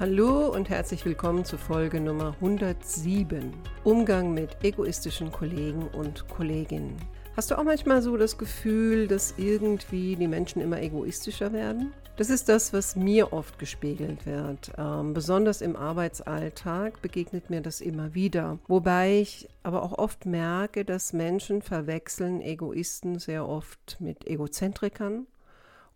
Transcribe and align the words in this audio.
Hallo 0.00 0.46
und 0.46 0.68
herzlich 0.70 1.04
willkommen 1.04 1.44
zu 1.44 1.58
Folge 1.58 2.00
Nummer 2.00 2.32
107. 2.40 3.52
Umgang 3.82 4.32
mit 4.32 4.56
egoistischen 4.62 5.32
Kollegen 5.32 5.88
und 5.88 6.28
Kolleginnen. 6.28 6.94
Hast 7.36 7.50
du 7.50 7.58
auch 7.58 7.64
manchmal 7.64 8.00
so 8.00 8.16
das 8.16 8.38
Gefühl, 8.38 9.08
dass 9.08 9.34
irgendwie 9.38 10.14
die 10.14 10.28
Menschen 10.28 10.62
immer 10.62 10.80
egoistischer 10.80 11.52
werden? 11.52 11.92
Das 12.16 12.30
ist 12.30 12.48
das, 12.48 12.72
was 12.72 12.94
mir 12.94 13.32
oft 13.32 13.58
gespiegelt 13.58 14.24
wird. 14.24 14.70
Ähm, 14.78 15.14
besonders 15.14 15.62
im 15.62 15.74
Arbeitsalltag 15.74 17.02
begegnet 17.02 17.50
mir 17.50 17.60
das 17.60 17.80
immer 17.80 18.14
wieder. 18.14 18.60
Wobei 18.68 19.18
ich 19.18 19.48
aber 19.64 19.82
auch 19.82 19.98
oft 19.98 20.26
merke, 20.26 20.84
dass 20.84 21.12
Menschen 21.12 21.60
verwechseln 21.60 22.40
Egoisten 22.40 23.18
sehr 23.18 23.48
oft 23.48 23.96
mit 23.98 24.28
Egozentrikern 24.28 25.26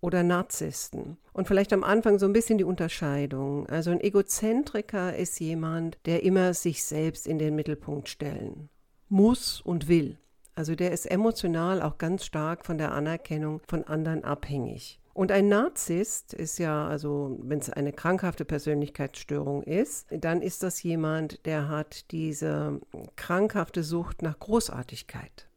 oder 0.02 0.22
Narzissten. 0.22 1.16
Und 1.32 1.48
vielleicht 1.48 1.72
am 1.72 1.84
Anfang 1.84 2.18
so 2.18 2.26
ein 2.26 2.34
bisschen 2.34 2.58
die 2.58 2.64
Unterscheidung. 2.64 3.66
Also 3.68 3.90
ein 3.90 4.00
Egozentriker 4.00 5.16
ist 5.16 5.40
jemand, 5.40 5.96
der 6.04 6.22
immer 6.22 6.52
sich 6.52 6.84
selbst 6.84 7.26
in 7.26 7.38
den 7.38 7.54
Mittelpunkt 7.54 8.10
stellen 8.10 8.68
muss 9.08 9.60
und 9.60 9.88
will. 9.88 10.18
Also 10.54 10.74
der 10.74 10.90
ist 10.92 11.06
emotional 11.06 11.80
auch 11.80 11.98
ganz 11.98 12.24
stark 12.24 12.66
von 12.66 12.78
der 12.78 12.92
Anerkennung 12.92 13.60
von 13.68 13.84
anderen 13.84 14.24
abhängig. 14.24 14.98
Und 15.14 15.30
ein 15.30 15.48
Narzisst 15.48 16.32
ist 16.32 16.58
ja, 16.58 16.88
also 16.88 17.38
wenn 17.42 17.58
es 17.58 17.70
eine 17.70 17.92
krankhafte 17.92 18.46
Persönlichkeitsstörung 18.46 19.62
ist, 19.62 20.06
dann 20.10 20.40
ist 20.40 20.62
das 20.62 20.82
jemand, 20.82 21.44
der 21.44 21.68
hat 21.68 22.10
diese 22.10 22.80
krankhafte 23.16 23.82
Sucht 23.82 24.22
nach 24.22 24.38
Großartigkeit. 24.38 25.48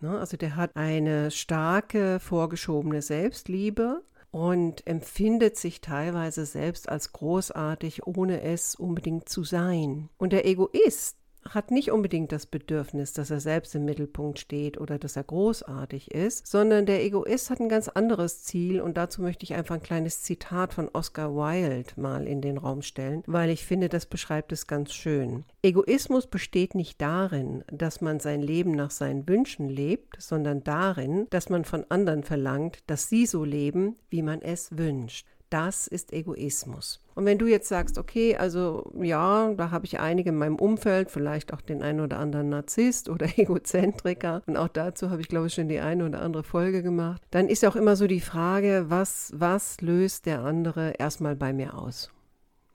Ne? 0.00 0.18
Also 0.18 0.36
der 0.36 0.56
hat 0.56 0.74
eine 0.74 1.30
starke 1.30 2.20
vorgeschobene 2.20 3.02
Selbstliebe 3.02 4.02
und 4.30 4.86
empfindet 4.86 5.56
sich 5.56 5.80
teilweise 5.80 6.46
selbst 6.46 6.88
als 6.88 7.12
großartig, 7.12 8.06
ohne 8.06 8.42
es 8.42 8.74
unbedingt 8.74 9.28
zu 9.28 9.44
sein. 9.44 10.08
Und 10.18 10.32
der 10.32 10.46
Egoist, 10.46 11.16
hat 11.48 11.70
nicht 11.70 11.90
unbedingt 11.90 12.32
das 12.32 12.46
Bedürfnis, 12.46 13.12
dass 13.12 13.30
er 13.30 13.40
selbst 13.40 13.74
im 13.74 13.84
Mittelpunkt 13.84 14.38
steht 14.38 14.80
oder 14.80 14.98
dass 14.98 15.16
er 15.16 15.24
großartig 15.24 16.10
ist, 16.12 16.46
sondern 16.46 16.86
der 16.86 17.04
Egoist 17.04 17.50
hat 17.50 17.60
ein 17.60 17.68
ganz 17.68 17.88
anderes 17.88 18.42
Ziel 18.42 18.80
und 18.80 18.96
dazu 18.96 19.22
möchte 19.22 19.44
ich 19.44 19.54
einfach 19.54 19.76
ein 19.76 19.82
kleines 19.82 20.22
Zitat 20.22 20.74
von 20.74 20.88
Oscar 20.92 21.34
Wilde 21.34 21.92
mal 21.96 22.26
in 22.26 22.40
den 22.40 22.58
Raum 22.58 22.82
stellen, 22.82 23.22
weil 23.26 23.50
ich 23.50 23.64
finde, 23.64 23.88
das 23.88 24.06
beschreibt 24.06 24.52
es 24.52 24.66
ganz 24.66 24.92
schön. 24.92 25.44
Egoismus 25.62 26.26
besteht 26.26 26.74
nicht 26.74 27.00
darin, 27.00 27.64
dass 27.72 28.00
man 28.00 28.20
sein 28.20 28.42
Leben 28.42 28.72
nach 28.72 28.90
seinen 28.90 29.28
Wünschen 29.28 29.68
lebt, 29.68 30.20
sondern 30.20 30.62
darin, 30.62 31.26
dass 31.30 31.48
man 31.48 31.64
von 31.64 31.84
anderen 31.88 32.22
verlangt, 32.22 32.78
dass 32.86 33.08
sie 33.08 33.26
so 33.26 33.44
leben, 33.44 33.96
wie 34.10 34.22
man 34.22 34.42
es 34.42 34.76
wünscht. 34.76 35.26
Das 35.50 35.88
ist 35.88 36.12
Egoismus. 36.12 37.00
Und 37.16 37.26
wenn 37.26 37.38
du 37.38 37.46
jetzt 37.46 37.68
sagst, 37.68 37.98
okay, 37.98 38.36
also 38.36 38.92
ja, 39.00 39.52
da 39.54 39.72
habe 39.72 39.84
ich 39.84 39.98
einige 39.98 40.30
in 40.30 40.36
meinem 40.36 40.54
Umfeld, 40.54 41.10
vielleicht 41.10 41.52
auch 41.52 41.60
den 41.60 41.82
einen 41.82 42.00
oder 42.00 42.20
anderen 42.20 42.48
Narzisst 42.48 43.08
oder 43.08 43.26
Egozentriker, 43.36 44.42
und 44.46 44.56
auch 44.56 44.68
dazu 44.68 45.10
habe 45.10 45.20
ich, 45.20 45.28
glaube 45.28 45.48
ich, 45.48 45.54
schon 45.54 45.68
die 45.68 45.80
eine 45.80 46.06
oder 46.06 46.22
andere 46.22 46.44
Folge 46.44 46.82
gemacht, 46.82 47.20
dann 47.32 47.48
ist 47.48 47.64
auch 47.64 47.74
immer 47.76 47.96
so 47.96 48.06
die 48.06 48.20
Frage, 48.20 48.86
was, 48.88 49.32
was 49.34 49.80
löst 49.80 50.26
der 50.26 50.42
andere 50.44 50.94
erstmal 50.98 51.34
bei 51.34 51.52
mir 51.52 51.76
aus? 51.76 52.10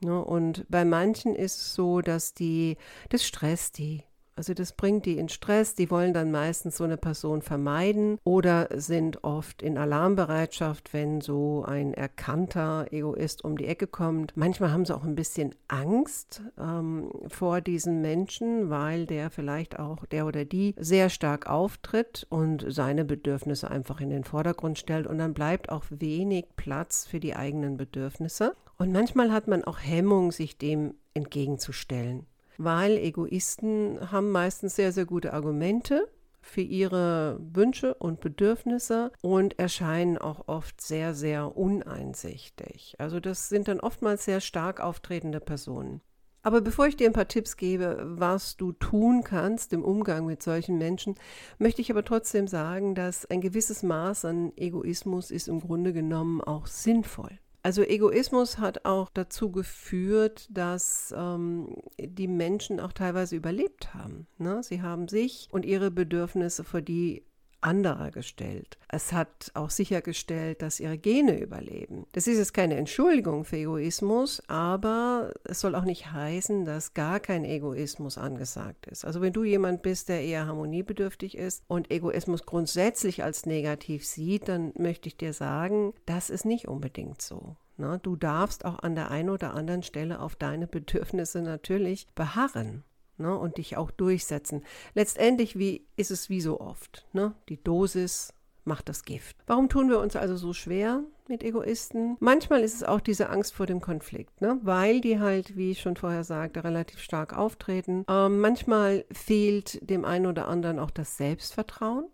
Ne? 0.00 0.22
Und 0.22 0.66
bei 0.68 0.84
manchen 0.84 1.34
ist 1.34 1.56
es 1.56 1.74
so, 1.74 2.02
dass 2.02 2.34
die, 2.34 2.76
das 3.08 3.24
stresst 3.24 3.78
die, 3.78 4.02
also 4.36 4.52
das 4.52 4.72
bringt 4.72 5.06
die 5.06 5.16
in 5.16 5.30
Stress, 5.30 5.74
die 5.74 5.90
wollen 5.90 6.12
dann 6.12 6.30
meistens 6.30 6.76
so 6.76 6.84
eine 6.84 6.98
Person 6.98 7.40
vermeiden 7.40 8.18
oder 8.22 8.68
sind 8.74 9.24
oft 9.24 9.62
in 9.62 9.78
Alarmbereitschaft, 9.78 10.92
wenn 10.92 11.22
so 11.22 11.64
ein 11.66 11.94
erkannter 11.94 12.86
Egoist 12.90 13.44
um 13.44 13.56
die 13.56 13.66
Ecke 13.66 13.86
kommt. 13.86 14.36
Manchmal 14.36 14.72
haben 14.72 14.84
sie 14.84 14.94
auch 14.94 15.04
ein 15.04 15.14
bisschen 15.14 15.54
Angst 15.68 16.42
ähm, 16.58 17.10
vor 17.28 17.62
diesen 17.62 18.02
Menschen, 18.02 18.68
weil 18.68 19.06
der 19.06 19.30
vielleicht 19.30 19.78
auch 19.78 20.04
der 20.04 20.26
oder 20.26 20.44
die 20.44 20.74
sehr 20.78 21.08
stark 21.08 21.48
auftritt 21.48 22.26
und 22.28 22.66
seine 22.68 23.06
Bedürfnisse 23.06 23.70
einfach 23.70 24.02
in 24.02 24.10
den 24.10 24.24
Vordergrund 24.24 24.78
stellt 24.78 25.06
und 25.06 25.16
dann 25.16 25.32
bleibt 25.32 25.70
auch 25.70 25.84
wenig 25.88 26.44
Platz 26.56 27.06
für 27.06 27.20
die 27.20 27.34
eigenen 27.34 27.78
Bedürfnisse. 27.78 28.54
Und 28.76 28.92
manchmal 28.92 29.32
hat 29.32 29.48
man 29.48 29.64
auch 29.64 29.78
Hemmung, 29.80 30.30
sich 30.30 30.58
dem 30.58 30.94
entgegenzustellen 31.14 32.26
weil 32.58 32.96
Egoisten 32.98 34.10
haben 34.10 34.30
meistens 34.30 34.76
sehr, 34.76 34.92
sehr 34.92 35.06
gute 35.06 35.32
Argumente 35.32 36.08
für 36.40 36.60
ihre 36.60 37.38
Wünsche 37.40 37.94
und 37.94 38.20
Bedürfnisse 38.20 39.10
und 39.20 39.58
erscheinen 39.58 40.16
auch 40.16 40.48
oft 40.48 40.80
sehr, 40.80 41.14
sehr 41.14 41.56
uneinsichtig. 41.56 42.94
Also 42.98 43.20
das 43.20 43.48
sind 43.48 43.68
dann 43.68 43.80
oftmals 43.80 44.24
sehr 44.24 44.40
stark 44.40 44.80
auftretende 44.80 45.40
Personen. 45.40 46.00
Aber 46.46 46.60
bevor 46.60 46.86
ich 46.86 46.94
dir 46.94 47.08
ein 47.08 47.12
paar 47.12 47.26
Tipps 47.26 47.56
gebe, 47.56 48.00
was 48.04 48.56
du 48.56 48.70
tun 48.70 49.24
kannst 49.24 49.72
im 49.72 49.82
Umgang 49.82 50.26
mit 50.26 50.44
solchen 50.44 50.78
Menschen, 50.78 51.16
möchte 51.58 51.82
ich 51.82 51.90
aber 51.90 52.04
trotzdem 52.04 52.46
sagen, 52.46 52.94
dass 52.94 53.26
ein 53.26 53.40
gewisses 53.40 53.82
Maß 53.82 54.26
an 54.26 54.52
Egoismus 54.56 55.32
ist 55.32 55.48
im 55.48 55.58
Grunde 55.58 55.92
genommen 55.92 56.40
auch 56.40 56.68
sinnvoll. 56.68 57.40
Also 57.66 57.82
Egoismus 57.82 58.58
hat 58.58 58.84
auch 58.84 59.10
dazu 59.10 59.50
geführt, 59.50 60.46
dass 60.52 61.12
ähm, 61.18 61.82
die 61.98 62.28
Menschen 62.28 62.78
auch 62.78 62.92
teilweise 62.92 63.34
überlebt 63.34 63.92
haben. 63.92 64.28
Ne? 64.38 64.62
Sie 64.62 64.82
haben 64.82 65.08
sich 65.08 65.48
und 65.50 65.64
ihre 65.64 65.90
Bedürfnisse 65.90 66.62
vor 66.62 66.80
die 66.80 67.24
anderer 67.60 68.10
gestellt. 68.10 68.78
Es 68.88 69.12
hat 69.12 69.50
auch 69.54 69.70
sichergestellt, 69.70 70.62
dass 70.62 70.80
ihre 70.80 70.98
Gene 70.98 71.40
überleben. 71.40 72.06
Das 72.12 72.26
ist 72.26 72.38
jetzt 72.38 72.54
keine 72.54 72.76
Entschuldigung 72.76 73.44
für 73.44 73.56
Egoismus, 73.56 74.42
aber 74.48 75.32
es 75.44 75.60
soll 75.60 75.74
auch 75.74 75.84
nicht 75.84 76.12
heißen, 76.12 76.64
dass 76.64 76.94
gar 76.94 77.20
kein 77.20 77.44
Egoismus 77.44 78.18
angesagt 78.18 78.86
ist. 78.86 79.04
Also 79.04 79.20
wenn 79.20 79.32
du 79.32 79.44
jemand 79.44 79.82
bist, 79.82 80.08
der 80.08 80.22
eher 80.22 80.46
harmoniebedürftig 80.46 81.36
ist 81.36 81.62
und 81.66 81.90
Egoismus 81.90 82.46
grundsätzlich 82.46 83.24
als 83.24 83.46
negativ 83.46 84.06
sieht, 84.06 84.48
dann 84.48 84.72
möchte 84.76 85.08
ich 85.08 85.16
dir 85.16 85.32
sagen, 85.32 85.92
das 86.06 86.30
ist 86.30 86.44
nicht 86.44 86.68
unbedingt 86.68 87.22
so. 87.22 87.56
Na, 87.78 87.98
du 87.98 88.16
darfst 88.16 88.64
auch 88.64 88.78
an 88.78 88.94
der 88.94 89.10
einen 89.10 89.28
oder 89.28 89.52
anderen 89.54 89.82
Stelle 89.82 90.20
auf 90.20 90.34
deine 90.34 90.66
Bedürfnisse 90.66 91.42
natürlich 91.42 92.06
beharren 92.14 92.84
ne, 93.18 93.36
und 93.36 93.58
dich 93.58 93.76
auch 93.76 93.90
durchsetzen. 93.90 94.64
Letztendlich 94.94 95.58
wie, 95.58 95.86
ist 95.96 96.10
es 96.10 96.28
wie 96.28 96.40
so 96.40 96.60
oft. 96.60 97.06
Ne? 97.12 97.34
Die 97.48 97.62
Dosis 97.62 98.32
macht 98.64 98.88
das 98.88 99.04
Gift. 99.04 99.36
Warum 99.46 99.68
tun 99.68 99.88
wir 99.88 100.00
uns 100.00 100.16
also 100.16 100.36
so 100.36 100.52
schwer 100.52 101.02
mit 101.28 101.42
Egoisten? 101.42 102.16
Manchmal 102.20 102.62
ist 102.62 102.74
es 102.74 102.82
auch 102.82 103.00
diese 103.00 103.30
Angst 103.30 103.54
vor 103.54 103.66
dem 103.66 103.80
Konflikt, 103.80 104.40
ne? 104.40 104.58
weil 104.62 105.00
die 105.00 105.20
halt, 105.20 105.56
wie 105.56 105.70
ich 105.70 105.80
schon 105.80 105.96
vorher 105.96 106.24
sagte, 106.24 106.64
relativ 106.64 107.00
stark 107.00 107.36
auftreten. 107.36 108.04
Ähm, 108.08 108.40
manchmal 108.40 109.04
fehlt 109.12 109.88
dem 109.88 110.04
einen 110.04 110.26
oder 110.26 110.48
anderen 110.48 110.78
auch 110.78 110.90
das 110.90 111.16
Selbstvertrauen. 111.16 112.08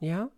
Ja, 0.00 0.30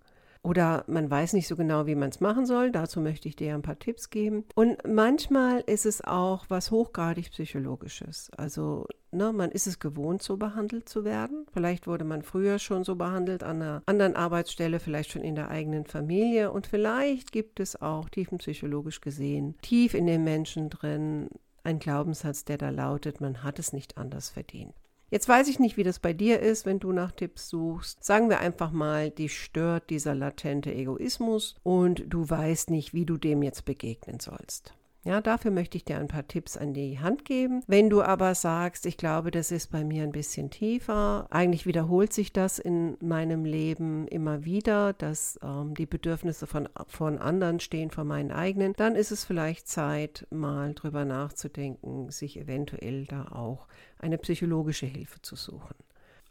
oder 0.44 0.84
man 0.86 1.10
weiß 1.10 1.32
nicht 1.32 1.48
so 1.48 1.56
genau, 1.56 1.86
wie 1.86 1.94
man 1.94 2.10
es 2.10 2.20
machen 2.20 2.44
soll. 2.44 2.70
Dazu 2.70 3.00
möchte 3.00 3.28
ich 3.28 3.34
dir 3.34 3.54
ein 3.54 3.62
paar 3.62 3.78
Tipps 3.78 4.10
geben. 4.10 4.44
Und 4.54 4.76
manchmal 4.86 5.60
ist 5.60 5.86
es 5.86 6.04
auch 6.04 6.44
was 6.48 6.70
hochgradig 6.70 7.30
psychologisches. 7.30 8.30
Also 8.36 8.86
ne, 9.10 9.32
man 9.32 9.50
ist 9.50 9.66
es 9.66 9.78
gewohnt, 9.78 10.22
so 10.22 10.36
behandelt 10.36 10.88
zu 10.88 11.04
werden. 11.04 11.46
Vielleicht 11.54 11.86
wurde 11.86 12.04
man 12.04 12.22
früher 12.22 12.58
schon 12.58 12.84
so 12.84 12.94
behandelt 12.94 13.42
an 13.42 13.62
einer 13.62 13.82
anderen 13.86 14.16
Arbeitsstelle, 14.16 14.80
vielleicht 14.80 15.12
schon 15.12 15.22
in 15.22 15.34
der 15.34 15.48
eigenen 15.48 15.86
Familie. 15.86 16.52
Und 16.52 16.66
vielleicht 16.66 17.32
gibt 17.32 17.58
es 17.58 17.80
auch 17.80 18.10
tiefenpsychologisch 18.10 19.00
gesehen, 19.00 19.56
tief 19.62 19.94
in 19.94 20.06
den 20.06 20.24
Menschen 20.24 20.68
drin, 20.68 21.30
ein 21.62 21.78
Glaubenssatz, 21.78 22.44
der 22.44 22.58
da 22.58 22.68
lautet, 22.68 23.22
man 23.22 23.42
hat 23.42 23.58
es 23.58 23.72
nicht 23.72 23.96
anders 23.96 24.28
verdient. 24.28 24.74
Jetzt 25.14 25.28
weiß 25.28 25.46
ich 25.46 25.60
nicht, 25.60 25.76
wie 25.76 25.84
das 25.84 26.00
bei 26.00 26.12
dir 26.12 26.40
ist, 26.40 26.66
wenn 26.66 26.80
du 26.80 26.90
nach 26.90 27.12
Tipps 27.12 27.48
suchst. 27.48 28.02
Sagen 28.02 28.30
wir 28.30 28.40
einfach 28.40 28.72
mal, 28.72 29.12
dich 29.12 29.40
stört 29.40 29.88
dieser 29.88 30.12
latente 30.12 30.74
Egoismus 30.74 31.54
und 31.62 32.02
du 32.08 32.28
weißt 32.28 32.70
nicht, 32.70 32.94
wie 32.94 33.06
du 33.06 33.16
dem 33.16 33.44
jetzt 33.44 33.64
begegnen 33.64 34.18
sollst. 34.18 34.74
Ja, 35.06 35.20
dafür 35.20 35.50
möchte 35.50 35.76
ich 35.76 35.84
dir 35.84 35.98
ein 35.98 36.08
paar 36.08 36.26
Tipps 36.26 36.56
an 36.56 36.72
die 36.72 36.98
Hand 36.98 37.26
geben. 37.26 37.62
Wenn 37.66 37.90
du 37.90 38.00
aber 38.00 38.34
sagst, 38.34 38.86
ich 38.86 38.96
glaube, 38.96 39.30
das 39.30 39.50
ist 39.50 39.70
bei 39.70 39.84
mir 39.84 40.02
ein 40.02 40.12
bisschen 40.12 40.48
tiefer, 40.48 41.26
eigentlich 41.28 41.66
wiederholt 41.66 42.14
sich 42.14 42.32
das 42.32 42.58
in 42.58 42.96
meinem 43.00 43.44
Leben 43.44 44.08
immer 44.08 44.46
wieder, 44.46 44.94
dass 44.94 45.38
ähm, 45.42 45.74
die 45.74 45.84
Bedürfnisse 45.84 46.46
von, 46.46 46.70
von 46.86 47.18
anderen 47.18 47.60
stehen 47.60 47.90
vor 47.90 48.04
meinen 48.04 48.32
eigenen, 48.32 48.72
dann 48.78 48.96
ist 48.96 49.10
es 49.10 49.26
vielleicht 49.26 49.68
Zeit, 49.68 50.26
mal 50.30 50.72
drüber 50.72 51.04
nachzudenken, 51.04 52.10
sich 52.10 52.38
eventuell 52.38 53.04
da 53.04 53.28
auch 53.28 53.66
eine 53.98 54.16
psychologische 54.16 54.86
Hilfe 54.86 55.20
zu 55.20 55.36
suchen 55.36 55.83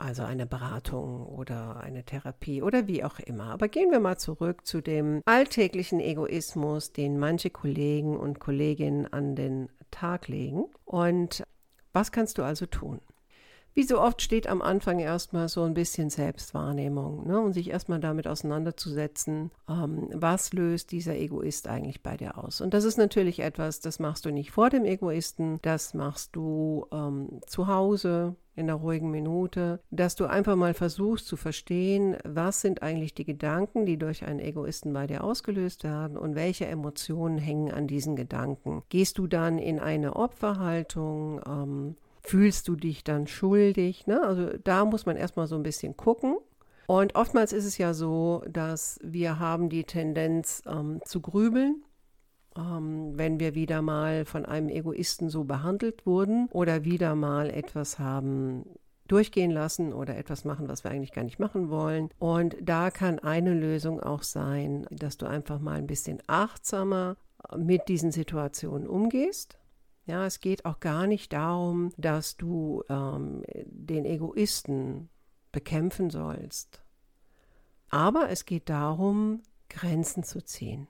also 0.03 0.23
eine 0.23 0.45
Beratung 0.45 1.25
oder 1.25 1.79
eine 1.79 2.03
Therapie 2.03 2.61
oder 2.61 2.88
wie 2.88 3.03
auch 3.03 3.19
immer. 3.19 3.45
Aber 3.45 3.69
gehen 3.69 3.89
wir 3.89 4.00
mal 4.00 4.17
zurück 4.17 4.65
zu 4.67 4.81
dem 4.81 5.21
alltäglichen 5.25 6.00
Egoismus, 6.00 6.91
den 6.91 7.17
manche 7.17 7.50
Kollegen 7.50 8.17
und 8.17 8.39
Kolleginnen 8.39 9.11
an 9.11 9.35
den 9.35 9.69
Tag 9.91 10.27
legen. 10.27 10.65
Und 10.85 11.44
was 11.94 12.11
kannst 12.11 12.38
du 12.38 12.44
also 12.44 12.65
tun? 12.65 13.00
Wie 13.75 13.84
so 13.84 14.00
oft 14.00 14.22
steht 14.22 14.48
am 14.48 14.62
Anfang 14.62 15.00
erstmal 15.00 15.50
so 15.50 15.64
ein 15.64 15.74
bisschen 15.74 16.10
Selbstwahrnehmung 16.10 17.28
ne? 17.28 17.40
und 17.40 17.54
sich 17.54 17.70
erstmal 17.72 18.00
damit 18.00 18.28
auseinanderzusetzen, 18.28 19.52
ähm, 19.68 20.10
was 20.14 20.54
löst 20.54 20.92
dieser 20.92 21.16
Egoist 21.16 21.68
eigentlich 21.68 22.04
bei 22.04 22.16
dir 22.18 22.38
aus. 22.38 22.62
Und 22.62 22.74
das 22.74 22.84
ist 22.84 22.98
natürlich 22.98 23.40
etwas, 23.40 23.80
das 23.80 24.00
machst 24.00 24.25
du 24.25 24.31
nicht 24.31 24.52
vor 24.52 24.70
dem 24.70 24.86
Egoisten, 24.86 25.60
das 25.64 25.94
machst 25.94 26.36
du 26.36 26.86
ähm, 26.92 27.42
zu 27.48 27.68
Hause, 27.68 28.36
in 28.56 28.68
der 28.68 28.75
ruhigen 28.75 29.10
Minute, 29.10 29.80
dass 29.90 30.16
du 30.16 30.25
einfach 30.25 30.56
mal 30.56 30.74
versuchst 30.74 31.28
zu 31.28 31.38
verstehen, 31.38 32.18
was 32.24 32.62
sind 32.62 32.84
eigentlich 32.84 33.14
die 33.14 33.25
Gedanken, 33.25 33.86
die 33.86 33.98
durch 33.98 34.25
einen 34.25 34.40
Egoisten 34.40 34.94
bei 34.94 35.08
dir 35.08 35.24
ausgelöst 35.24 35.84
werden 35.84 36.18
und 36.18 36.36
welche 36.36 36.68
Emotionen 36.68 37.38
hängen 37.38 37.72
an 37.72 37.88
diesen 37.88 38.16
Gedanken. 38.16 38.84
Gehst 38.90 39.18
du 39.18 39.28
dann 39.28 39.58
in 39.58 39.80
eine 39.80 40.16
Opferhaltung? 40.16 41.42
Ähm, 41.48 41.96
fühlst 42.24 42.68
du 42.68 42.75
dich 42.75 43.04
dann 43.04 43.28
schuldig? 43.28 44.08
Ne? 44.08 44.22
Also 44.22 44.58
da 44.64 44.86
muss 44.86 45.06
man 45.06 45.18
erstmal 45.18 45.48
so 45.48 45.56
ein 45.56 45.64
bisschen 45.64 45.98
gucken. 45.98 46.36
Und 46.88 47.16
oftmals 47.16 47.54
ist 47.54 47.66
es 47.66 47.78
ja 47.78 47.94
so, 47.94 48.44
dass 48.50 49.00
wir 49.04 49.40
haben 49.40 49.70
die 49.70 49.86
Tendenz 49.86 50.62
ähm, 50.68 51.02
zu 51.06 51.22
grübeln 51.22 51.84
ähm, 52.58 53.18
wenn 53.18 53.40
wir 53.40 53.56
wieder 53.56 53.81
mal 53.81 54.25
von 54.25 54.46
einem 54.46 54.70
Egoisten 54.70 55.30
so 55.30 55.44
behandelt 55.44 56.06
wurden 56.06 56.48
oder 56.52 56.84
wieder 56.84 57.16
mal 57.16 57.50
etwas 57.50 58.00
haben 58.00 58.66
durchgehen 59.08 59.52
lassen 59.52 59.94
oder 59.94 60.18
etwas 60.18 60.46
machen, 60.46 60.70
was 60.70 60.84
wir 60.84 60.92
eigentlich 60.92 61.12
gar 61.12 61.24
nicht 61.24 61.40
machen 61.40 61.70
wollen. 61.70 62.10
Und 62.20 62.56
da 62.62 62.90
kann 62.90 63.20
eine 63.20 63.54
Lösung 63.54 64.00
auch 64.00 64.24
sein, 64.24 64.88
dass 64.92 65.18
du 65.18 65.25
einfach 65.25 65.60
mal 65.60 65.78
ein 65.78 65.88
bisschen 65.88 66.20
achtsamer 66.28 67.18
mit 67.58 67.90
diesen 67.90 68.12
Situationen 68.12 68.88
umgehst. 68.88 69.58
Ja, 70.05 70.25
es 70.25 70.41
geht 70.41 70.65
auch 70.65 70.79
gar 70.79 71.07
nicht 71.07 71.31
darum, 71.31 71.94
dass 71.97 72.35
du 72.35 72.83
ähm, 72.89 73.44
den 73.65 74.05
Egoisten 74.05 75.09
bekämpfen 75.51 76.09
sollst. 76.09 76.83
Aber 77.89 78.29
es 78.29 78.45
geht 78.45 78.69
darum, 78.69 79.44
Grenzen 79.69 80.23
zu 80.23 80.44
ziehen. 80.44 80.88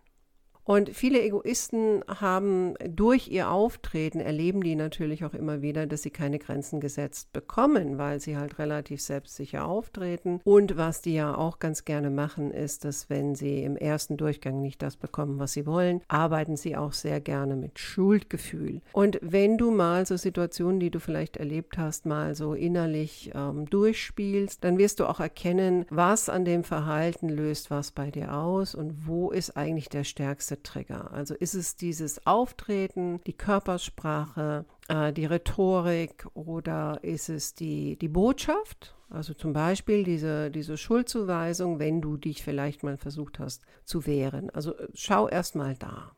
Und 0.63 0.89
viele 0.89 1.21
Egoisten 1.21 2.03
haben 2.07 2.75
durch 2.87 3.27
ihr 3.27 3.49
Auftreten, 3.49 4.19
erleben 4.19 4.61
die 4.61 4.75
natürlich 4.75 5.25
auch 5.25 5.33
immer 5.33 5.61
wieder, 5.61 5.85
dass 5.87 6.03
sie 6.03 6.09
keine 6.09 6.39
Grenzen 6.39 6.79
gesetzt 6.79 7.33
bekommen, 7.33 7.97
weil 7.97 8.19
sie 8.19 8.37
halt 8.37 8.59
relativ 8.59 9.01
selbstsicher 9.01 9.65
auftreten. 9.65 10.39
Und 10.43 10.77
was 10.77 11.01
die 11.01 11.15
ja 11.15 11.35
auch 11.35 11.59
ganz 11.59 11.83
gerne 11.85 12.09
machen, 12.09 12.51
ist, 12.51 12.85
dass 12.85 13.09
wenn 13.09 13.35
sie 13.35 13.63
im 13.63 13.75
ersten 13.75 14.15
Durchgang 14.15 14.61
nicht 14.61 14.81
das 14.81 14.95
bekommen, 14.95 15.39
was 15.39 15.53
sie 15.53 15.65
wollen, 15.65 16.01
arbeiten 16.07 16.55
sie 16.55 16.77
auch 16.77 16.93
sehr 16.93 17.19
gerne 17.19 17.55
mit 17.55 17.79
Schuldgefühl. 17.79 18.81
Und 18.93 19.19
wenn 19.21 19.57
du 19.57 19.71
mal 19.71 20.05
so 20.05 20.15
Situationen, 20.15 20.79
die 20.79 20.91
du 20.91 20.99
vielleicht 20.99 21.37
erlebt 21.37 21.77
hast, 21.77 22.05
mal 22.05 22.35
so 22.35 22.53
innerlich 22.53 23.31
ähm, 23.35 23.69
durchspielst, 23.69 24.63
dann 24.63 24.77
wirst 24.77 24.99
du 24.99 25.09
auch 25.09 25.19
erkennen, 25.19 25.85
was 25.89 26.29
an 26.29 26.45
dem 26.45 26.63
Verhalten 26.63 27.27
löst 27.29 27.69
was 27.69 27.91
bei 27.91 28.11
dir 28.11 28.33
aus 28.33 28.75
und 28.75 29.07
wo 29.07 29.31
ist 29.31 29.57
eigentlich 29.57 29.89
der 29.89 30.03
stärkste 30.03 30.52
wichtigste 30.53 30.63
Trigger? 30.63 31.11
Also 31.11 31.35
ist 31.35 31.53
es 31.53 31.75
dieses 31.75 32.25
Auftreten, 32.25 33.21
die 33.25 33.33
Körpersprache, 33.33 34.65
äh, 34.87 35.13
die 35.13 35.25
Rhetorik 35.25 36.25
oder 36.33 36.99
ist 37.01 37.29
es 37.29 37.53
die, 37.53 37.97
die 37.97 38.09
Botschaft? 38.09 38.95
Also 39.09 39.33
zum 39.33 39.53
Beispiel 39.53 40.03
diese, 40.03 40.49
diese 40.49 40.77
Schuldzuweisung, 40.77 41.79
wenn 41.79 42.01
du 42.01 42.17
dich 42.17 42.43
vielleicht 42.43 42.83
mal 42.83 42.97
versucht 42.97 43.39
hast 43.39 43.63
zu 43.85 44.05
wehren. 44.05 44.49
Also 44.51 44.75
äh, 44.77 44.87
schau 44.93 45.27
erst 45.27 45.55
mal 45.55 45.75
da. 45.75 46.11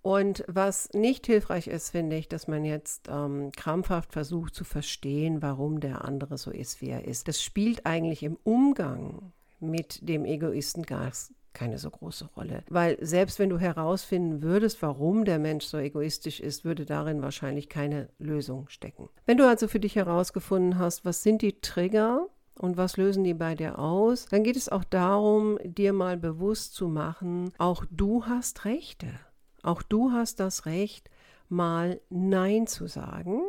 Und 0.00 0.44
was 0.46 0.88
nicht 0.94 1.26
hilfreich 1.26 1.66
ist, 1.66 1.90
finde 1.90 2.16
ich, 2.16 2.28
dass 2.28 2.46
man 2.46 2.64
jetzt 2.64 3.08
ähm, 3.10 3.50
krampfhaft 3.52 4.12
versucht 4.12 4.54
zu 4.54 4.64
verstehen, 4.64 5.42
warum 5.42 5.80
der 5.80 6.04
andere 6.04 6.38
so 6.38 6.50
ist, 6.50 6.80
wie 6.80 6.88
er 6.88 7.04
ist. 7.04 7.28
Das 7.28 7.42
spielt 7.42 7.84
eigentlich 7.84 8.22
im 8.22 8.38
Umgang 8.44 9.32
mit 9.60 10.08
dem 10.08 10.24
Egoisten 10.24 10.84
gar, 10.84 11.10
keine 11.52 11.78
so 11.78 11.90
große 11.90 12.26
Rolle. 12.36 12.62
Weil 12.68 12.96
selbst 13.00 13.38
wenn 13.38 13.50
du 13.50 13.58
herausfinden 13.58 14.42
würdest, 14.42 14.80
warum 14.82 15.24
der 15.24 15.38
Mensch 15.38 15.64
so 15.64 15.78
egoistisch 15.78 16.40
ist, 16.40 16.64
würde 16.64 16.84
darin 16.84 17.22
wahrscheinlich 17.22 17.68
keine 17.68 18.08
Lösung 18.18 18.68
stecken. 18.68 19.08
Wenn 19.26 19.38
du 19.38 19.48
also 19.48 19.68
für 19.68 19.80
dich 19.80 19.96
herausgefunden 19.96 20.78
hast, 20.78 21.04
was 21.04 21.22
sind 21.22 21.42
die 21.42 21.60
Trigger, 21.60 22.28
und 22.60 22.76
was 22.76 22.96
lösen 22.96 23.24
die 23.24 23.34
bei 23.34 23.54
dir 23.54 23.78
aus? 23.78 24.26
Dann 24.26 24.42
geht 24.42 24.56
es 24.56 24.68
auch 24.68 24.84
darum, 24.84 25.58
dir 25.62 25.92
mal 25.92 26.16
bewusst 26.16 26.74
zu 26.74 26.88
machen, 26.88 27.52
auch 27.58 27.84
du 27.90 28.26
hast 28.26 28.64
Rechte. 28.64 29.06
Auch 29.62 29.82
du 29.82 30.10
hast 30.12 30.40
das 30.40 30.66
Recht, 30.66 31.08
mal 31.48 32.00
Nein 32.10 32.66
zu 32.66 32.86
sagen 32.86 33.42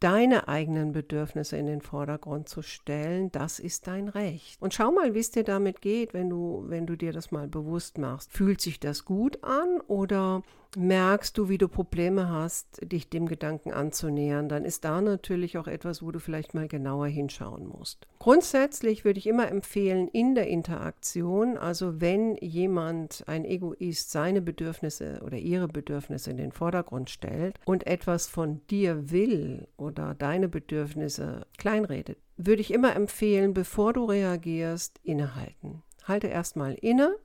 deine 0.00 0.48
eigenen 0.48 0.92
Bedürfnisse 0.92 1.56
in 1.56 1.66
den 1.66 1.82
Vordergrund 1.82 2.48
zu 2.48 2.62
stellen, 2.62 3.30
das 3.32 3.58
ist 3.58 3.86
dein 3.86 4.08
Recht. 4.08 4.60
Und 4.60 4.74
schau 4.74 4.90
mal, 4.90 5.14
wie 5.14 5.20
es 5.20 5.30
dir 5.30 5.44
damit 5.44 5.80
geht, 5.82 6.14
wenn 6.14 6.30
du, 6.30 6.64
wenn 6.66 6.86
du 6.86 6.96
dir 6.96 7.12
das 7.12 7.30
mal 7.30 7.46
bewusst 7.46 7.98
machst. 7.98 8.32
Fühlt 8.32 8.60
sich 8.60 8.80
das 8.80 9.04
gut 9.04 9.44
an 9.44 9.80
oder 9.86 10.42
merkst 10.76 11.36
du, 11.36 11.48
wie 11.48 11.58
du 11.58 11.68
Probleme 11.68 12.28
hast, 12.28 12.80
dich 12.82 13.08
dem 13.08 13.26
Gedanken 13.26 13.72
anzunähern, 13.72 14.48
dann 14.48 14.64
ist 14.64 14.84
da 14.84 15.00
natürlich 15.00 15.58
auch 15.58 15.66
etwas, 15.66 16.02
wo 16.02 16.10
du 16.10 16.18
vielleicht 16.18 16.54
mal 16.54 16.68
genauer 16.68 17.06
hinschauen 17.06 17.66
musst. 17.66 18.06
Grundsätzlich 18.18 19.04
würde 19.04 19.18
ich 19.18 19.26
immer 19.26 19.48
empfehlen, 19.48 20.08
in 20.08 20.34
der 20.34 20.48
Interaktion, 20.48 21.56
also 21.56 22.00
wenn 22.00 22.36
jemand, 22.36 23.24
ein 23.26 23.44
Egoist, 23.44 24.10
seine 24.10 24.40
Bedürfnisse 24.40 25.20
oder 25.24 25.38
ihre 25.38 25.68
Bedürfnisse 25.68 26.30
in 26.30 26.36
den 26.36 26.52
Vordergrund 26.52 27.10
stellt 27.10 27.58
und 27.64 27.86
etwas 27.86 28.26
von 28.26 28.60
dir 28.68 29.10
will 29.10 29.66
oder 29.76 30.14
deine 30.14 30.48
Bedürfnisse 30.48 31.46
kleinredet, 31.58 32.18
würde 32.36 32.60
ich 32.60 32.72
immer 32.72 32.94
empfehlen, 32.96 33.54
bevor 33.54 33.92
du 33.92 34.04
reagierst, 34.04 34.98
innehalten. 35.02 35.82
Halte 36.04 36.28
erstmal 36.28 36.74
inne, 36.74 37.16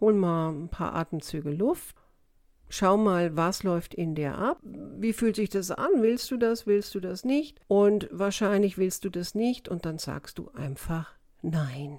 hol 0.00 0.14
mal 0.14 0.50
ein 0.50 0.68
paar 0.68 0.94
Atemzüge 0.94 1.50
Luft 1.50 1.96
Schau 2.72 2.96
mal, 2.96 3.36
was 3.36 3.64
läuft 3.64 3.94
in 3.94 4.14
dir 4.14 4.38
ab? 4.38 4.58
Wie 4.62 5.12
fühlt 5.12 5.34
sich 5.34 5.50
das 5.50 5.72
an? 5.72 5.90
Willst 5.96 6.30
du 6.30 6.36
das? 6.36 6.68
Willst 6.68 6.94
du 6.94 7.00
das 7.00 7.24
nicht? 7.24 7.60
Und 7.66 8.08
wahrscheinlich 8.12 8.78
willst 8.78 9.04
du 9.04 9.10
das 9.10 9.34
nicht 9.34 9.68
und 9.68 9.84
dann 9.84 9.98
sagst 9.98 10.38
du 10.38 10.50
einfach 10.54 11.12
Nein. 11.42 11.98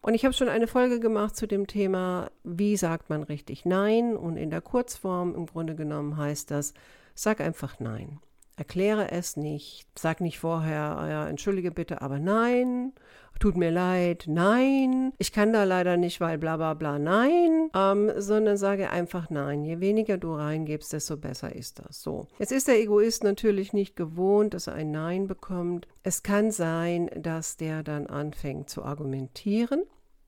Und 0.00 0.14
ich 0.14 0.24
habe 0.24 0.32
schon 0.32 0.48
eine 0.48 0.68
Folge 0.68 1.00
gemacht 1.00 1.34
zu 1.34 1.48
dem 1.48 1.66
Thema, 1.66 2.30
wie 2.44 2.76
sagt 2.76 3.10
man 3.10 3.24
richtig 3.24 3.64
Nein? 3.64 4.16
Und 4.16 4.36
in 4.36 4.50
der 4.50 4.60
Kurzform 4.60 5.34
im 5.34 5.46
Grunde 5.46 5.74
genommen 5.74 6.16
heißt 6.16 6.52
das, 6.52 6.72
sag 7.16 7.40
einfach 7.40 7.80
Nein. 7.80 8.20
Erkläre 8.56 9.10
es 9.10 9.36
nicht. 9.36 9.86
Sag 9.98 10.20
nicht 10.20 10.38
vorher, 10.38 10.96
ah 10.98 11.08
ja, 11.08 11.28
entschuldige 11.28 11.70
bitte, 11.70 12.02
aber 12.02 12.18
nein. 12.18 12.92
Tut 13.40 13.56
mir 13.56 13.72
leid, 13.72 14.26
nein. 14.28 15.12
Ich 15.18 15.32
kann 15.32 15.52
da 15.52 15.64
leider 15.64 15.96
nicht, 15.96 16.20
weil 16.20 16.38
bla 16.38 16.56
bla 16.56 16.74
bla, 16.74 17.00
nein. 17.00 17.70
Ähm, 17.74 18.12
sondern 18.16 18.56
sage 18.56 18.90
einfach 18.90 19.30
nein. 19.30 19.64
Je 19.64 19.80
weniger 19.80 20.16
du 20.16 20.34
reingibst, 20.34 20.92
desto 20.92 21.16
besser 21.16 21.52
ist 21.52 21.80
das. 21.80 22.02
So. 22.02 22.28
Jetzt 22.38 22.52
ist 22.52 22.68
der 22.68 22.78
Egoist 22.78 23.24
natürlich 23.24 23.72
nicht 23.72 23.96
gewohnt, 23.96 24.54
dass 24.54 24.68
er 24.68 24.74
ein 24.74 24.92
Nein 24.92 25.26
bekommt. 25.26 25.88
Es 26.04 26.22
kann 26.22 26.52
sein, 26.52 27.10
dass 27.16 27.56
der 27.56 27.82
dann 27.82 28.06
anfängt 28.06 28.70
zu 28.70 28.84
argumentieren. 28.84 29.82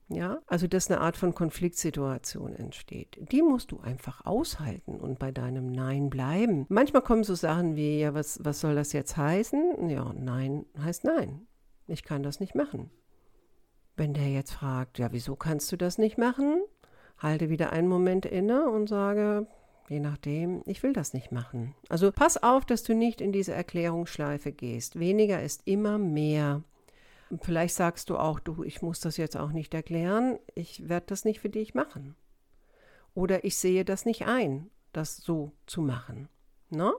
Ja, 0.07 0.39
also 0.45 0.67
dass 0.67 0.91
eine 0.91 1.01
Art 1.01 1.17
von 1.17 1.33
Konfliktsituation 1.33 2.55
entsteht. 2.55 3.17
Die 3.31 3.41
musst 3.41 3.71
du 3.71 3.79
einfach 3.79 4.23
aushalten 4.25 4.99
und 4.99 5.17
bei 5.17 5.31
deinem 5.31 5.71
Nein 5.71 6.11
bleiben. 6.11 6.67
Manchmal 6.69 7.01
kommen 7.01 7.23
so 7.23 7.33
Sachen 7.33 7.75
wie, 7.75 7.99
ja, 7.99 8.13
was, 8.13 8.39
was 8.43 8.59
soll 8.59 8.75
das 8.75 8.93
jetzt 8.93 9.17
heißen? 9.17 9.89
Ja, 9.89 10.13
Nein 10.13 10.65
heißt 10.79 11.05
Nein. 11.05 11.47
Ich 11.87 12.03
kann 12.03 12.21
das 12.21 12.39
nicht 12.39 12.55
machen. 12.55 12.91
Wenn 13.95 14.13
der 14.13 14.29
jetzt 14.29 14.51
fragt, 14.51 14.99
ja, 14.99 15.11
wieso 15.11 15.35
kannst 15.35 15.71
du 15.71 15.77
das 15.77 15.97
nicht 15.97 16.17
machen? 16.17 16.61
Halte 17.17 17.49
wieder 17.49 17.71
einen 17.71 17.87
Moment 17.87 18.25
inne 18.25 18.69
und 18.69 18.87
sage, 18.87 19.47
je 19.87 19.99
nachdem, 19.99 20.61
ich 20.65 20.83
will 20.83 20.93
das 20.93 21.13
nicht 21.13 21.31
machen. 21.31 21.73
Also 21.89 22.11
pass 22.11 22.41
auf, 22.41 22.65
dass 22.65 22.83
du 22.83 22.93
nicht 22.93 23.21
in 23.21 23.31
diese 23.31 23.53
Erklärungsschleife 23.53 24.51
gehst. 24.51 24.99
Weniger 24.99 25.41
ist 25.41 25.61
immer 25.65 25.97
mehr. 25.97 26.63
Vielleicht 27.41 27.75
sagst 27.75 28.09
du 28.09 28.17
auch, 28.17 28.39
du, 28.39 28.63
ich 28.63 28.81
muss 28.81 28.99
das 28.99 29.17
jetzt 29.17 29.37
auch 29.37 29.51
nicht 29.51 29.73
erklären, 29.73 30.37
ich 30.53 30.87
werde 30.87 31.07
das 31.07 31.25
nicht 31.25 31.39
für 31.39 31.49
dich 31.49 31.73
machen. 31.73 32.15
Oder 33.13 33.43
ich 33.43 33.57
sehe 33.57 33.85
das 33.85 34.05
nicht 34.05 34.27
ein, 34.27 34.69
das 34.93 35.17
so 35.17 35.51
zu 35.65 35.81
machen. 35.81 36.29
Ne? 36.69 36.93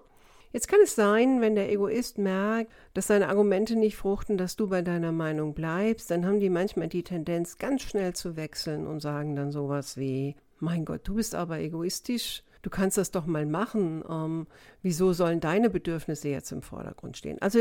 Jetzt 0.53 0.69
kann 0.69 0.81
es 0.83 0.95
sein, 0.95 1.41
wenn 1.41 1.55
der 1.55 1.71
Egoist 1.71 2.19
merkt, 2.19 2.73
dass 2.95 3.09
seine 3.09 3.29
Argumente 3.29 3.77
nicht 3.77 3.97
fruchten, 3.97 4.39
dass 4.39 4.57
du 4.57 4.69
bei 4.69 4.83
deiner 4.83 5.13
Meinung 5.13 5.55
bleibst, 5.55 6.11
dann 6.11 6.25
haben 6.25 6.41
die 6.41 6.51
manchmal 6.51 6.89
die 6.89 7.03
Tendenz, 7.03 7.59
ganz 7.59 7.83
schnell 7.83 8.15
zu 8.15 8.37
wechseln 8.37 8.87
und 8.87 9.01
sagen 9.01 9.37
dann 9.37 9.53
sowas 9.53 9.97
wie, 9.97 10.35
mein 10.59 10.85
Gott, 10.85 11.03
du 11.05 11.15
bist 11.15 11.35
aber 11.35 11.59
egoistisch, 11.61 12.43
du 12.63 12.71
kannst 12.71 12.97
das 12.97 13.11
doch 13.11 13.27
mal 13.27 13.45
machen, 13.45 14.03
ähm, 14.09 14.47
wieso 14.83 15.13
sollen 15.13 15.41
deine 15.41 15.69
Bedürfnisse 15.69 16.29
jetzt 16.29 16.53
im 16.53 16.63
Vordergrund 16.63 17.17
stehen? 17.17 17.41
Also 17.43 17.61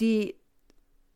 die 0.00 0.34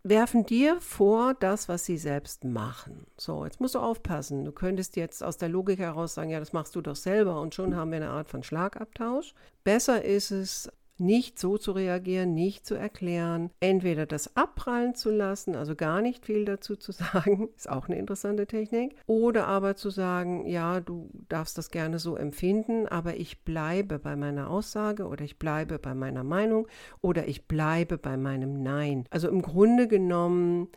werfen 0.04 0.44
dir 0.44 0.80
vor 0.80 1.34
das, 1.34 1.68
was 1.68 1.84
sie 1.84 1.96
selbst 1.96 2.44
machen. 2.44 3.06
So, 3.16 3.44
jetzt 3.44 3.60
musst 3.60 3.74
du 3.74 3.78
aufpassen. 3.78 4.44
Du 4.44 4.52
könntest 4.52 4.96
jetzt 4.96 5.22
aus 5.22 5.38
der 5.38 5.48
Logik 5.48 5.78
heraus 5.78 6.14
sagen, 6.14 6.30
ja, 6.30 6.40
das 6.40 6.52
machst 6.52 6.74
du 6.74 6.80
doch 6.80 6.96
selber 6.96 7.40
und 7.40 7.54
schon 7.54 7.76
haben 7.76 7.92
wir 7.92 7.96
eine 7.96 8.10
Art 8.10 8.28
von 8.28 8.42
Schlagabtausch. 8.42 9.34
Besser 9.62 10.04
ist 10.04 10.32
es, 10.32 10.70
nicht 11.02 11.38
so 11.38 11.58
zu 11.58 11.72
reagieren, 11.72 12.34
nicht 12.34 12.64
zu 12.64 12.74
erklären, 12.74 13.50
entweder 13.60 14.06
das 14.06 14.36
abprallen 14.36 14.94
zu 14.94 15.10
lassen, 15.10 15.54
also 15.54 15.74
gar 15.74 16.00
nicht 16.00 16.24
viel 16.24 16.44
dazu 16.44 16.76
zu 16.76 16.92
sagen, 16.92 17.50
ist 17.56 17.68
auch 17.68 17.88
eine 17.88 17.98
interessante 17.98 18.46
Technik, 18.46 18.96
oder 19.06 19.46
aber 19.46 19.76
zu 19.76 19.90
sagen, 19.90 20.46
ja, 20.46 20.80
du 20.80 21.10
darfst 21.28 21.58
das 21.58 21.70
gerne 21.70 21.98
so 21.98 22.16
empfinden, 22.16 22.86
aber 22.86 23.16
ich 23.16 23.42
bleibe 23.44 23.98
bei 23.98 24.16
meiner 24.16 24.48
Aussage 24.48 25.06
oder 25.06 25.24
ich 25.24 25.38
bleibe 25.38 25.78
bei 25.78 25.94
meiner 25.94 26.24
Meinung 26.24 26.68
oder 27.00 27.28
ich 27.28 27.46
bleibe 27.46 27.98
bei 27.98 28.16
meinem 28.16 28.62
Nein. 28.62 29.04
Also 29.10 29.28
im 29.28 29.42
Grunde 29.42 29.88
genommen 29.88 30.68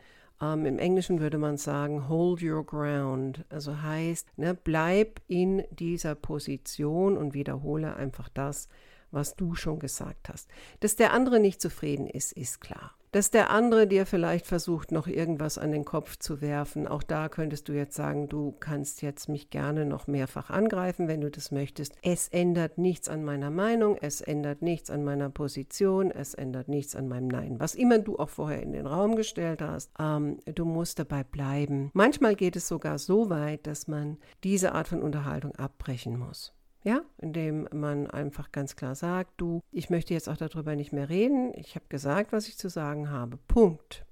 ähm, 0.41 0.65
Im 0.65 0.79
Englischen 0.79 1.19
würde 1.19 1.37
man 1.37 1.57
sagen, 1.57 2.09
hold 2.09 2.43
your 2.43 2.65
ground. 2.65 3.45
Also 3.49 3.81
heißt, 3.81 4.37
ne, 4.37 4.53
bleib 4.53 5.21
in 5.27 5.63
dieser 5.71 6.15
Position 6.15 7.17
und 7.17 7.33
wiederhole 7.33 7.95
einfach 7.95 8.29
das, 8.29 8.67
was 9.15 9.35
du 9.35 9.55
schon 9.55 9.79
gesagt 9.79 10.29
hast. 10.29 10.49
Dass 10.81 10.95
der 10.95 11.13
andere 11.13 11.39
nicht 11.39 11.61
zufrieden 11.61 12.07
ist, 12.07 12.33
ist 12.33 12.61
klar. 12.61 12.91
Dass 13.15 13.31
der 13.31 13.49
andere 13.49 13.87
dir 13.87 14.05
vielleicht 14.05 14.45
versucht, 14.45 14.91
noch 14.91 15.07
irgendwas 15.07 15.57
an 15.57 15.71
den 15.71 15.85
Kopf 15.85 16.17
zu 16.17 16.41
werfen, 16.41 16.85
auch 16.85 17.01
da 17.01 17.29
könntest 17.29 17.69
du 17.69 17.71
jetzt 17.71 17.95
sagen, 17.95 18.27
du 18.27 18.51
kannst 18.59 19.01
jetzt 19.01 19.29
mich 19.29 19.49
gerne 19.49 19.85
noch 19.85 20.07
mehrfach 20.07 20.49
angreifen, 20.49 21.07
wenn 21.07 21.21
du 21.21 21.31
das 21.31 21.49
möchtest. 21.49 21.93
Es 22.01 22.27
ändert 22.27 22.77
nichts 22.77 23.07
an 23.07 23.23
meiner 23.23 23.51
Meinung, 23.51 23.95
es 24.01 24.19
ändert 24.19 24.61
nichts 24.61 24.89
an 24.89 25.05
meiner 25.05 25.29
Position, 25.29 26.11
es 26.11 26.33
ändert 26.33 26.67
nichts 26.67 26.93
an 26.93 27.07
meinem 27.07 27.29
Nein. 27.29 27.57
Was 27.57 27.73
immer 27.73 27.99
du 27.99 28.19
auch 28.19 28.27
vorher 28.27 28.61
in 28.61 28.73
den 28.73 28.85
Raum 28.85 29.15
gestellt 29.15 29.61
hast, 29.61 29.91
ähm, 29.97 30.39
du 30.43 30.65
musst 30.65 30.99
dabei 30.99 31.23
bleiben. 31.23 31.91
Manchmal 31.93 32.35
geht 32.35 32.57
es 32.57 32.67
sogar 32.67 32.99
so 32.99 33.29
weit, 33.29 33.65
dass 33.65 33.87
man 33.87 34.17
diese 34.43 34.73
Art 34.73 34.89
von 34.89 35.01
Unterhaltung 35.01 35.55
abbrechen 35.55 36.19
muss. 36.19 36.54
Ja, 36.85 37.01
indem 37.17 37.67
man 37.73 38.05
einfach 38.11 38.51
ganz 38.51 38.75
klar 38.75 38.93
sagt, 38.93 39.31
du, 39.37 39.61
ich 39.71 39.89
möchte 39.89 40.13
jetzt 40.13 40.29
auch 40.29 40.37
darüber 40.37 40.75
nicht 40.75 40.93
mehr 40.93 41.09
reden. 41.09 41.51
Ich 41.55 41.73
habe 41.73 41.85
gesagt, 41.89 42.31
was 42.31 42.47
ich 42.47 42.59
zu 42.59 42.69
sagen 42.69 43.09
habe. 43.09 43.37
Punkt. 43.47 44.05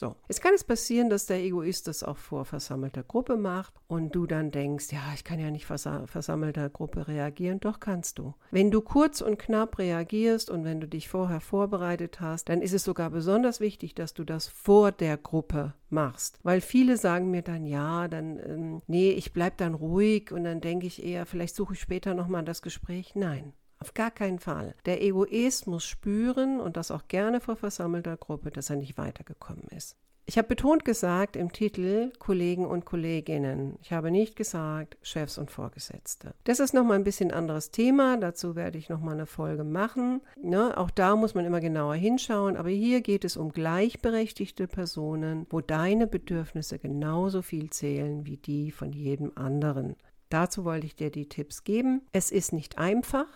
So, 0.00 0.16
jetzt 0.28 0.40
kann 0.40 0.54
es 0.54 0.64
passieren, 0.64 1.10
dass 1.10 1.26
der 1.26 1.42
Egoist 1.42 1.86
das 1.86 2.02
auch 2.02 2.16
vor 2.16 2.46
versammelter 2.46 3.02
Gruppe 3.02 3.36
macht 3.36 3.74
und 3.86 4.14
du 4.14 4.26
dann 4.26 4.50
denkst, 4.50 4.86
ja, 4.92 5.02
ich 5.14 5.24
kann 5.24 5.38
ja 5.38 5.50
nicht 5.50 5.66
vor 5.66 5.76
versammelter 5.76 6.70
Gruppe 6.70 7.06
reagieren. 7.06 7.60
Doch 7.60 7.80
kannst 7.80 8.18
du. 8.18 8.32
Wenn 8.50 8.70
du 8.70 8.80
kurz 8.80 9.20
und 9.20 9.38
knapp 9.38 9.78
reagierst 9.78 10.48
und 10.48 10.64
wenn 10.64 10.80
du 10.80 10.88
dich 10.88 11.10
vorher 11.10 11.42
vorbereitet 11.42 12.18
hast, 12.18 12.48
dann 12.48 12.62
ist 12.62 12.72
es 12.72 12.82
sogar 12.82 13.10
besonders 13.10 13.60
wichtig, 13.60 13.94
dass 13.94 14.14
du 14.14 14.24
das 14.24 14.46
vor 14.46 14.90
der 14.90 15.18
Gruppe 15.18 15.74
machst. 15.90 16.38
Weil 16.42 16.62
viele 16.62 16.96
sagen 16.96 17.30
mir 17.30 17.42
dann, 17.42 17.66
ja, 17.66 18.08
dann, 18.08 18.38
ähm, 18.38 18.82
nee, 18.86 19.10
ich 19.10 19.34
bleib 19.34 19.58
dann 19.58 19.74
ruhig 19.74 20.32
und 20.32 20.44
dann 20.44 20.62
denke 20.62 20.86
ich 20.86 21.04
eher, 21.04 21.26
vielleicht 21.26 21.54
suche 21.54 21.74
ich 21.74 21.80
später 21.80 22.14
nochmal 22.14 22.42
das 22.42 22.62
Gespräch. 22.62 23.12
Nein. 23.16 23.52
Auf 23.80 23.94
gar 23.94 24.10
keinen 24.10 24.38
Fall. 24.38 24.74
Der 24.84 25.02
Egoist 25.02 25.66
muss 25.66 25.84
spüren 25.84 26.60
und 26.60 26.76
das 26.76 26.90
auch 26.90 27.08
gerne 27.08 27.40
vor 27.40 27.56
versammelter 27.56 28.16
Gruppe, 28.16 28.50
dass 28.50 28.70
er 28.70 28.76
nicht 28.76 28.98
weitergekommen 28.98 29.64
ist. 29.74 29.96
Ich 30.26 30.38
habe 30.38 30.46
betont 30.46 30.84
gesagt 30.84 31.34
im 31.34 31.50
Titel 31.50 32.12
Kollegen 32.20 32.64
und 32.64 32.84
Kolleginnen. 32.84 33.76
Ich 33.82 33.92
habe 33.92 34.12
nicht 34.12 34.36
gesagt 34.36 34.96
Chefs 35.02 35.38
und 35.38 35.50
Vorgesetzte. 35.50 36.34
Das 36.44 36.60
ist 36.60 36.72
nochmal 36.72 36.98
ein 36.98 37.04
bisschen 37.04 37.32
anderes 37.32 37.72
Thema. 37.72 38.16
Dazu 38.16 38.54
werde 38.54 38.78
ich 38.78 38.88
nochmal 38.88 39.14
eine 39.14 39.26
Folge 39.26 39.64
machen. 39.64 40.20
Ne, 40.40 40.78
auch 40.78 40.90
da 40.90 41.16
muss 41.16 41.34
man 41.34 41.46
immer 41.46 41.58
genauer 41.58 41.96
hinschauen. 41.96 42.56
Aber 42.56 42.68
hier 42.68 43.00
geht 43.00 43.24
es 43.24 43.36
um 43.36 43.50
gleichberechtigte 43.50 44.68
Personen, 44.68 45.48
wo 45.50 45.60
deine 45.60 46.06
Bedürfnisse 46.06 46.78
genauso 46.78 47.42
viel 47.42 47.70
zählen 47.70 48.24
wie 48.24 48.36
die 48.36 48.70
von 48.70 48.92
jedem 48.92 49.32
anderen. 49.34 49.96
Dazu 50.28 50.64
wollte 50.64 50.86
ich 50.86 50.94
dir 50.94 51.10
die 51.10 51.28
Tipps 51.28 51.64
geben. 51.64 52.02
Es 52.12 52.30
ist 52.30 52.52
nicht 52.52 52.78
einfach. 52.78 53.26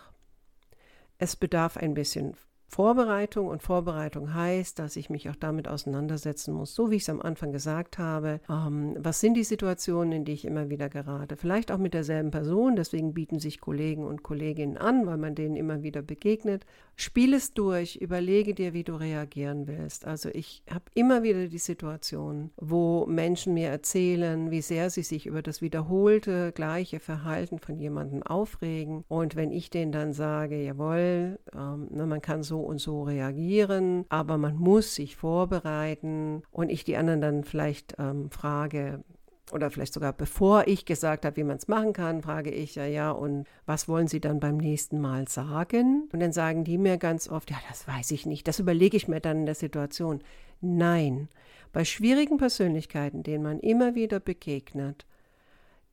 Es 1.17 1.35
bedarf 1.35 1.77
ein 1.77 1.93
bisschen 1.93 2.35
Vorbereitung 2.67 3.47
und 3.47 3.63
Vorbereitung 3.63 4.33
heißt, 4.33 4.79
dass 4.79 4.95
ich 4.95 5.09
mich 5.09 5.29
auch 5.29 5.35
damit 5.35 5.67
auseinandersetzen 5.67 6.53
muss, 6.53 6.75
so 6.75 6.91
wie 6.91 6.95
ich 6.95 7.03
es 7.03 7.09
am 7.09 7.21
Anfang 7.21 7.51
gesagt 7.51 7.97
habe. 7.97 8.41
Ähm, 8.49 8.95
was 8.99 9.19
sind 9.19 9.35
die 9.35 9.43
Situationen, 9.43 10.11
in 10.11 10.25
die 10.25 10.33
ich 10.33 10.45
immer 10.45 10.69
wieder 10.69 10.89
gerate? 10.89 11.37
Vielleicht 11.37 11.71
auch 11.71 11.77
mit 11.77 11.93
derselben 11.93 12.31
Person, 12.31 12.75
deswegen 12.75 13.13
bieten 13.13 13.39
sich 13.39 13.61
Kollegen 13.61 14.03
und 14.03 14.23
Kolleginnen 14.23 14.77
an, 14.77 15.05
weil 15.05 15.17
man 15.17 15.35
denen 15.35 15.55
immer 15.55 15.83
wieder 15.83 16.01
begegnet. 16.01 16.65
Spiel 16.97 17.33
es 17.33 17.53
durch, 17.53 17.97
überlege 17.97 18.53
dir, 18.53 18.73
wie 18.73 18.83
du 18.83 18.95
reagieren 18.95 19.67
willst. 19.67 20.05
Also 20.05 20.29
ich 20.29 20.63
habe 20.69 20.85
immer 20.93 21.23
wieder 21.23 21.47
die 21.47 21.57
Situation, 21.57 22.51
wo 22.57 23.05
Menschen 23.05 23.53
mir 23.53 23.69
erzählen, 23.69 24.51
wie 24.51 24.61
sehr 24.61 24.89
sie 24.89 25.03
sich 25.03 25.25
über 25.25 25.41
das 25.41 25.61
wiederholte 25.61 26.51
gleiche 26.53 26.99
Verhalten 26.99 27.59
von 27.59 27.77
jemandem 27.77 28.23
aufregen. 28.23 29.03
Und 29.07 29.35
wenn 29.35 29.51
ich 29.51 29.69
denen 29.69 29.91
dann 29.91 30.13
sage, 30.13 30.61
jawohl, 30.61 31.39
ähm, 31.53 31.87
ne, 31.91 32.05
man 32.05 32.21
kann 32.21 32.43
so 32.43 32.54
so 32.55 32.61
und 32.61 32.79
so 32.79 33.03
reagieren, 33.03 34.05
aber 34.09 34.37
man 34.37 34.55
muss 34.55 34.95
sich 34.95 35.17
vorbereiten 35.17 36.43
und 36.51 36.69
ich 36.69 36.85
die 36.85 36.95
anderen 36.95 37.19
dann 37.19 37.43
vielleicht 37.43 37.95
ähm, 37.99 38.29
frage, 38.29 39.03
oder 39.51 39.69
vielleicht 39.69 39.93
sogar 39.93 40.13
bevor 40.13 40.67
ich 40.67 40.85
gesagt 40.85 41.25
habe, 41.25 41.35
wie 41.35 41.43
man 41.43 41.57
es 41.57 41.67
machen 41.67 41.93
kann, 41.93 42.21
frage 42.21 42.49
ich 42.49 42.75
ja, 42.75 42.85
ja, 42.85 43.11
und 43.11 43.45
was 43.65 43.87
wollen 43.87 44.07
Sie 44.07 44.19
dann 44.19 44.39
beim 44.39 44.57
nächsten 44.57 44.99
Mal 44.99 45.27
sagen? 45.27 46.09
Und 46.11 46.19
dann 46.19 46.31
sagen 46.31 46.63
die 46.63 46.77
mir 46.77 46.97
ganz 46.97 47.29
oft, 47.29 47.51
ja, 47.51 47.57
das 47.69 47.87
weiß 47.87 48.11
ich 48.11 48.25
nicht, 48.25 48.47
das 48.47 48.59
überlege 48.59 48.97
ich 48.97 49.07
mir 49.07 49.19
dann 49.19 49.39
in 49.39 49.45
der 49.45 49.55
Situation. 49.55 50.21
Nein, 50.61 51.27
bei 51.73 51.83
schwierigen 51.83 52.37
Persönlichkeiten, 52.37 53.21
denen 53.21 53.43
man 53.43 53.59
immer 53.59 53.95
wieder 53.95 54.19
begegnet, 54.19 55.05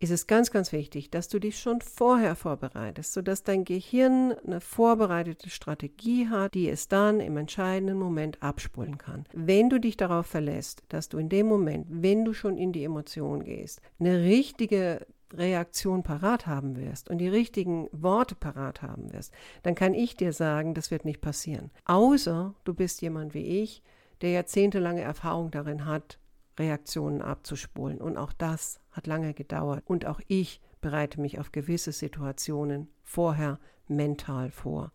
ist 0.02 0.10
es 0.10 0.26
ganz, 0.26 0.50
ganz 0.50 0.72
wichtig, 0.72 1.10
dass 1.10 1.28
du 1.28 1.38
dich 1.38 1.58
schon 1.58 1.80
vorher 1.80 2.34
vorbereitest, 2.34 3.12
sodass 3.12 3.44
dein 3.44 3.64
Gehirn 3.64 4.32
eine 4.44 4.60
vorbereitete 4.60 5.48
Strategie 5.48 6.28
hat, 6.28 6.54
die 6.54 6.68
es 6.68 6.88
dann 6.88 7.20
im 7.20 7.36
entscheidenden 7.36 7.98
Moment 7.98 8.42
abspulen 8.42 8.98
kann. 8.98 9.24
Wenn 9.32 9.70
du 9.70 9.78
dich 9.78 9.96
darauf 9.96 10.26
verlässt, 10.26 10.82
dass 10.88 11.08
du 11.08 11.18
in 11.18 11.28
dem 11.28 11.46
Moment, 11.46 11.86
wenn 11.88 12.24
du 12.24 12.32
schon 12.32 12.58
in 12.58 12.72
die 12.72 12.84
Emotion 12.84 13.44
gehst, 13.44 13.80
eine 14.00 14.22
richtige 14.22 15.06
Reaktion 15.32 16.02
parat 16.02 16.46
haben 16.46 16.76
wirst 16.76 17.08
und 17.08 17.18
die 17.18 17.28
richtigen 17.28 17.88
Worte 17.92 18.34
parat 18.34 18.82
haben 18.82 19.12
wirst, 19.12 19.32
dann 19.62 19.74
kann 19.74 19.94
ich 19.94 20.16
dir 20.16 20.32
sagen, 20.32 20.74
das 20.74 20.90
wird 20.90 21.04
nicht 21.04 21.20
passieren. 21.20 21.70
Außer 21.84 22.54
du 22.64 22.74
bist 22.74 23.02
jemand 23.02 23.34
wie 23.34 23.62
ich, 23.62 23.82
der 24.20 24.30
jahrzehntelange 24.30 25.02
Erfahrung 25.02 25.50
darin 25.50 25.86
hat, 25.86 26.18
Reaktionen 26.58 27.22
abzuspulen. 27.22 28.00
Und 28.00 28.16
auch 28.16 28.32
das 28.32 28.80
hat 28.90 29.06
lange 29.06 29.34
gedauert. 29.34 29.82
Und 29.86 30.06
auch 30.06 30.20
ich 30.28 30.60
bereite 30.80 31.20
mich 31.20 31.38
auf 31.38 31.52
gewisse 31.52 31.92
Situationen 31.92 32.88
vorher 33.02 33.58
mental 33.88 34.50
vor, 34.50 34.92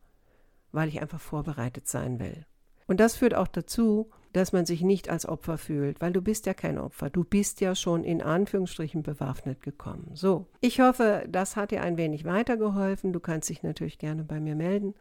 weil 0.71 0.89
ich 0.89 1.01
einfach 1.01 1.21
vorbereitet 1.21 1.87
sein 1.87 2.19
will. 2.19 2.45
Und 2.87 2.99
das 2.99 3.17
führt 3.17 3.33
auch 3.33 3.47
dazu, 3.47 4.09
dass 4.33 4.53
man 4.53 4.65
sich 4.65 4.81
nicht 4.81 5.09
als 5.09 5.25
Opfer 5.25 5.57
fühlt, 5.57 5.99
weil 5.99 6.13
du 6.13 6.21
bist 6.21 6.45
ja 6.45 6.53
kein 6.53 6.77
Opfer. 6.77 7.09
Du 7.09 7.23
bist 7.23 7.59
ja 7.59 7.75
schon 7.75 8.03
in 8.03 8.21
Anführungsstrichen 8.21 9.03
bewaffnet 9.03 9.61
gekommen. 9.61 10.11
So, 10.13 10.45
ich 10.61 10.79
hoffe, 10.79 11.25
das 11.27 11.55
hat 11.55 11.71
dir 11.71 11.81
ein 11.81 11.97
wenig 11.97 12.23
weitergeholfen. 12.23 13.13
Du 13.13 13.19
kannst 13.19 13.49
dich 13.49 13.63
natürlich 13.63 13.97
gerne 13.97 14.23
bei 14.23 14.39
mir 14.39 14.55
melden, 14.55 14.93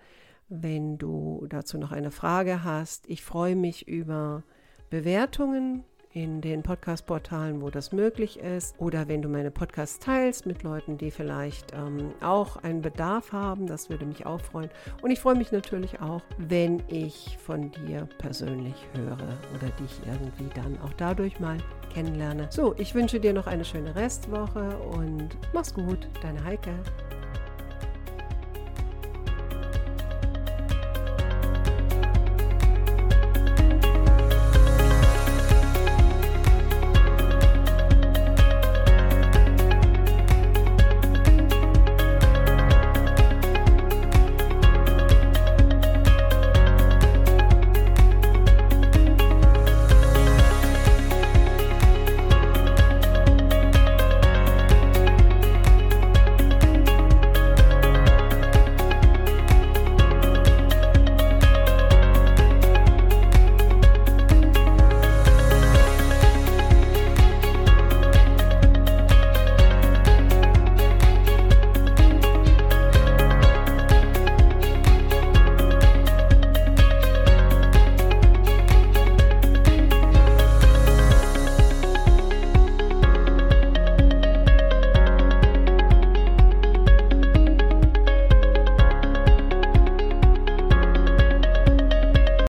wenn 0.49 0.99
du 0.99 1.47
dazu 1.49 1.79
noch 1.79 1.93
eine 1.93 2.11
Frage 2.11 2.65
hast. 2.65 3.09
Ich 3.09 3.23
freue 3.23 3.57
mich 3.57 3.87
über 3.87 4.43
Bewertungen 4.91 5.85
in 6.17 6.41
den 6.41 6.63
Podcast-Portalen, 6.63 7.61
wo 7.61 7.69
das 7.69 7.93
möglich 7.93 8.41
ist. 8.41 8.75
Oder 8.79 9.07
wenn 9.07 9.21
du 9.21 9.29
meine 9.29 9.51
Podcasts 9.51 9.99
teilst 9.99 10.47
mit 10.47 10.63
Leuten, 10.63 10.97
die 10.97 11.11
vielleicht 11.11 11.75
ähm, 11.75 12.15
auch 12.23 12.57
einen 12.57 12.81
Bedarf 12.81 13.33
haben, 13.33 13.67
das 13.67 13.91
würde 13.91 14.07
mich 14.07 14.25
auch 14.25 14.41
freuen. 14.41 14.71
Und 15.03 15.11
ich 15.11 15.21
freue 15.21 15.35
mich 15.35 15.53
natürlich 15.53 16.01
auch, 16.01 16.23
wenn 16.39 16.83
ich 16.89 17.37
von 17.45 17.71
dir 17.71 18.09
persönlich 18.17 18.77
höre 18.95 19.13
oder 19.55 19.69
dich 19.79 20.01
irgendwie 20.07 20.49
dann 20.55 20.81
auch 20.81 20.95
dadurch 20.95 21.39
mal 21.39 21.59
kennenlerne. 21.93 22.49
So, 22.51 22.75
ich 22.79 22.95
wünsche 22.95 23.21
dir 23.21 23.35
noch 23.35 23.47
eine 23.47 23.67
schöne 23.67 23.95
Restwoche 23.95 24.79
und 24.79 25.37
mach's 25.53 25.75
gut, 25.75 26.09
deine 26.23 26.43
Heike. 26.43 26.73